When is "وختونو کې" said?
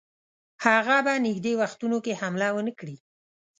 1.61-2.19